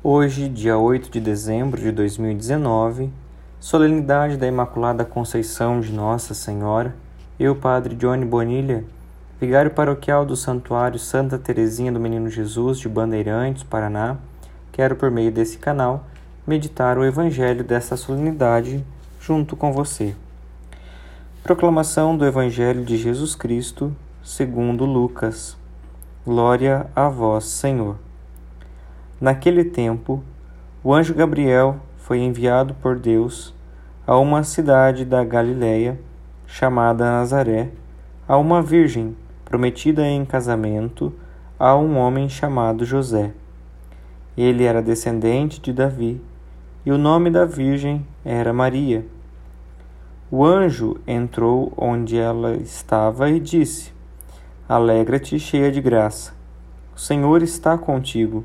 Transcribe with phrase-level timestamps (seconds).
[0.00, 3.10] Hoje, dia 8 de dezembro de 2019,
[3.58, 6.94] solenidade da Imaculada Conceição de Nossa Senhora,
[7.36, 8.84] eu, Padre Johnny Bonilha,
[9.40, 14.18] vigário paroquial do Santuário Santa Teresinha do Menino Jesus de Bandeirantes, Paraná,
[14.70, 16.04] quero, por meio desse canal,
[16.46, 18.86] meditar o Evangelho dessa solenidade
[19.20, 20.14] junto com você.
[21.42, 25.56] Proclamação do Evangelho de Jesus Cristo, segundo Lucas.
[26.24, 28.07] Glória a vós, Senhor.
[29.20, 30.22] Naquele tempo,
[30.82, 33.52] o anjo Gabriel foi enviado por Deus
[34.06, 35.98] a uma cidade da Galiléia
[36.46, 37.68] chamada Nazaré,
[38.28, 41.12] a uma virgem prometida em casamento
[41.58, 43.32] a um homem chamado José.
[44.36, 46.22] Ele era descendente de Davi,
[46.86, 49.04] e o nome da virgem era Maria.
[50.30, 53.92] O anjo entrou onde ela estava e disse:
[54.68, 56.32] Alegra-te, cheia de graça.
[56.94, 58.44] O Senhor está contigo.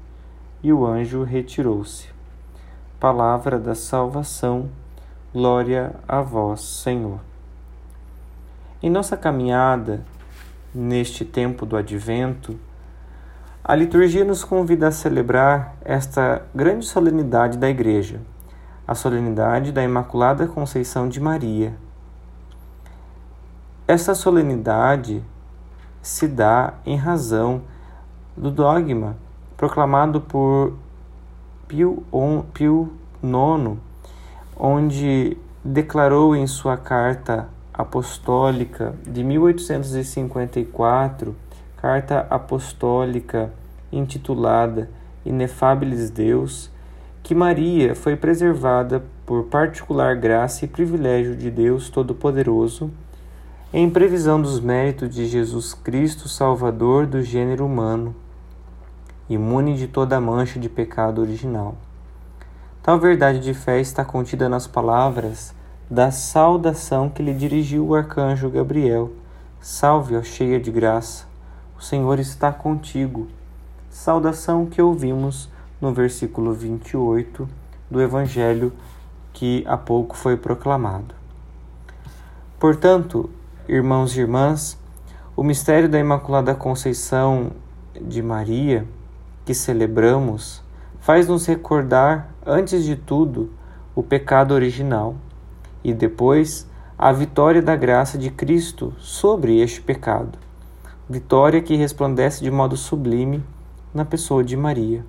[0.63, 2.07] e o anjo retirou-se.
[2.99, 4.69] Palavra da salvação,
[5.33, 7.19] glória a vós, Senhor.
[8.83, 10.03] Em nossa caminhada,
[10.73, 12.59] neste tempo do advento,
[13.63, 18.19] a liturgia nos convida a celebrar esta grande solenidade da Igreja,
[18.87, 21.73] a solenidade da Imaculada Conceição de Maria.
[23.87, 25.23] Essa solenidade
[26.01, 27.61] se dá em razão
[28.35, 29.15] do dogma
[29.61, 30.73] proclamado por
[31.67, 32.89] Pio, IX,
[34.57, 41.35] onde declarou em sua carta apostólica de 1854,
[41.77, 43.53] carta apostólica
[43.91, 44.89] intitulada
[45.23, 46.71] Inefabilis Deus,
[47.21, 52.89] que Maria foi preservada por particular graça e privilégio de Deus Todo-Poderoso,
[53.71, 58.15] em previsão dos méritos de Jesus Cristo, Salvador do gênero humano
[59.33, 61.75] imune de toda mancha de pecado original.
[62.83, 65.53] Tal verdade de fé está contida nas palavras
[65.89, 69.11] da saudação que lhe dirigiu o arcanjo Gabriel:
[69.59, 71.25] Salve, ó cheia de graça,
[71.77, 73.27] o Senhor está contigo.
[73.89, 75.49] Saudação que ouvimos
[75.79, 77.47] no versículo 28
[77.89, 78.71] do Evangelho
[79.33, 81.13] que há pouco foi proclamado.
[82.59, 83.29] Portanto,
[83.67, 84.77] irmãos e irmãs,
[85.35, 87.51] o mistério da Imaculada Conceição
[87.99, 88.87] de Maria
[89.45, 90.61] que celebramos
[90.99, 93.49] faz-nos recordar, antes de tudo,
[93.95, 95.15] o pecado original
[95.83, 100.37] e depois a vitória da graça de Cristo sobre este pecado,
[101.09, 103.43] vitória que resplandece de modo sublime
[103.93, 105.03] na pessoa de Maria.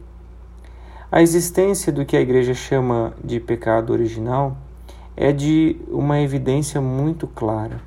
[1.10, 4.56] A existência do que a Igreja chama de pecado original
[5.14, 7.82] é de uma evidência muito clara.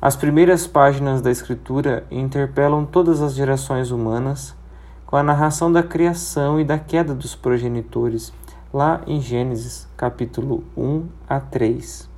[0.00, 4.54] As primeiras páginas da Escritura interpelam todas as gerações humanas
[5.10, 8.32] com a narração da criação e da queda dos progenitores,
[8.72, 12.08] lá em Gênesis, capítulo 1 a 3.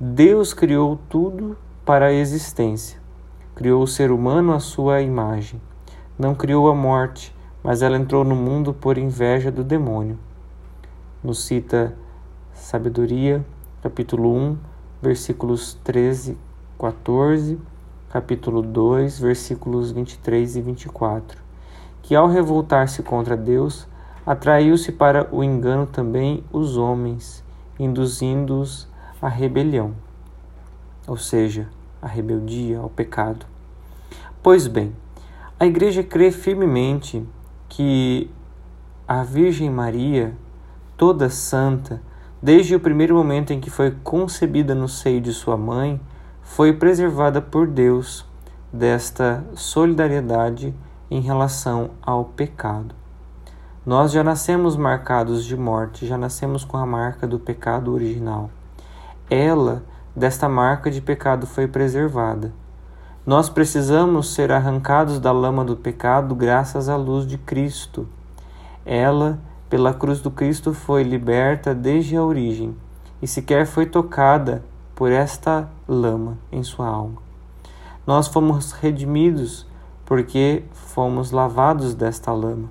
[0.00, 2.98] Deus criou tudo para a existência.
[3.54, 5.60] Criou o ser humano à sua imagem.
[6.18, 10.18] Não criou a morte, mas ela entrou no mundo por inveja do demônio.
[11.22, 11.94] Nos cita
[12.54, 13.44] Sabedoria,
[13.82, 14.56] capítulo 1,
[15.02, 17.58] versículos 13 e 14,
[18.08, 21.47] capítulo 2, versículos 23 e 24
[22.08, 23.86] que ao revoltar-se contra Deus,
[24.24, 27.44] atraiu-se para o engano também os homens,
[27.78, 28.88] induzindo-os
[29.20, 29.92] à rebelião,
[31.06, 31.68] ou seja,
[32.00, 33.44] à rebeldia, ao pecado.
[34.42, 34.96] Pois bem,
[35.60, 37.22] a Igreja crê firmemente
[37.68, 38.30] que
[39.06, 40.34] a Virgem Maria,
[40.96, 42.00] toda santa,
[42.42, 46.00] desde o primeiro momento em que foi concebida no seio de sua mãe,
[46.40, 48.24] foi preservada por Deus
[48.72, 50.74] desta solidariedade
[51.10, 52.94] em relação ao pecado.
[53.84, 58.50] Nós já nascemos marcados de morte, já nascemos com a marca do pecado original.
[59.30, 59.82] Ela,
[60.14, 62.52] desta marca de pecado, foi preservada.
[63.24, 68.08] Nós precisamos ser arrancados da lama do pecado graças à luz de Cristo.
[68.84, 69.38] Ela,
[69.68, 72.76] pela cruz do Cristo, foi liberta desde a origem
[73.20, 74.62] e sequer foi tocada
[74.94, 77.22] por esta lama em sua alma.
[78.06, 79.67] Nós fomos redimidos
[80.08, 82.70] porque fomos lavados desta lama.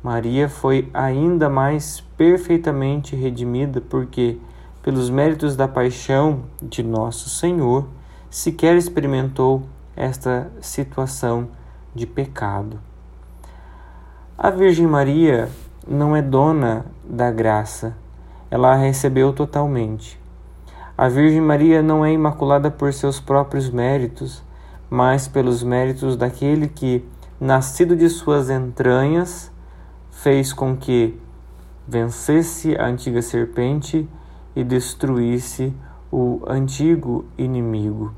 [0.00, 4.38] Maria foi ainda mais perfeitamente redimida porque,
[4.80, 7.88] pelos méritos da paixão de nosso Senhor,
[8.30, 9.64] sequer experimentou
[9.96, 11.48] esta situação
[11.92, 12.78] de pecado.
[14.38, 15.48] A Virgem Maria
[15.88, 17.96] não é dona da graça,
[18.48, 20.20] ela a recebeu totalmente.
[20.96, 24.40] A Virgem Maria não é imaculada por seus próprios méritos,
[24.94, 27.04] mas pelos méritos daquele que,
[27.40, 29.50] nascido de suas entranhas,
[30.12, 31.20] fez com que
[31.84, 34.08] vencesse a antiga serpente
[34.54, 35.74] e destruísse
[36.12, 38.14] o antigo inimigo.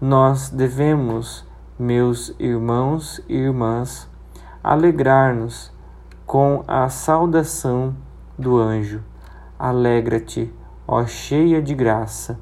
[0.00, 1.46] Nós devemos,
[1.78, 4.08] meus irmãos e irmãs,
[4.64, 5.70] alegrar-nos
[6.26, 7.94] com a saudação
[8.36, 9.04] do anjo.
[9.56, 10.52] Alegra-te,
[10.88, 12.40] ó cheia de graça.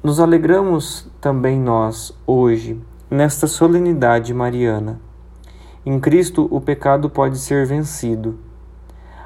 [0.00, 2.80] Nos alegramos também nós, hoje,
[3.10, 5.00] nesta solenidade mariana.
[5.84, 8.38] Em Cristo o pecado pode ser vencido.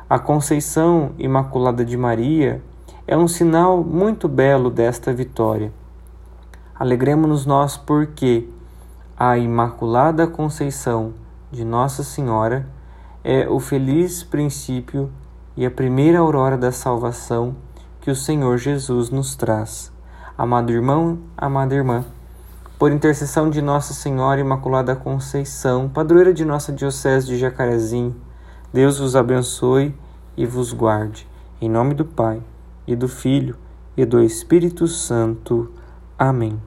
[0.08, 2.62] A Conceição Imaculada de Maria
[3.06, 5.70] é um sinal muito belo desta vitória.
[6.74, 8.48] Alegremos-nos nós porque
[9.14, 11.12] a Imaculada Conceição
[11.50, 12.66] de Nossa Senhora
[13.22, 15.10] é o feliz princípio
[15.54, 17.54] e a primeira aurora da salvação
[18.00, 19.92] que o Senhor Jesus nos traz.
[20.36, 22.04] Amado irmão, amada irmã,
[22.78, 28.16] por intercessão de Nossa Senhora Imaculada Conceição, padroeira de nossa Diocese de Jacarezinho,
[28.72, 29.94] Deus vos abençoe
[30.34, 31.28] e vos guarde.
[31.60, 32.42] Em nome do Pai,
[32.86, 33.56] e do Filho,
[33.94, 35.70] e do Espírito Santo.
[36.18, 36.58] Amém.